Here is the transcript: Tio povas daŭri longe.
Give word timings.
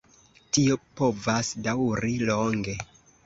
Tio 0.55 0.77
povas 1.01 1.51
daŭri 1.67 2.17
longe. 2.33 2.77